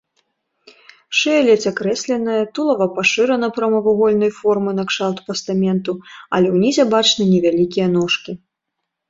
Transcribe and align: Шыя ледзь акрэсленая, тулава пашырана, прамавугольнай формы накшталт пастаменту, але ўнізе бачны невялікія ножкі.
Шыя 1.17 1.41
ледзь 1.47 1.67
акрэсленая, 1.71 2.43
тулава 2.53 2.87
пашырана, 2.95 3.47
прамавугольнай 3.57 4.31
формы 4.39 4.71
накшталт 4.79 5.19
пастаменту, 5.29 5.93
але 6.39 6.47
ўнізе 6.57 6.83
бачны 6.97 7.23
невялікія 7.33 7.87
ножкі. 7.97 8.31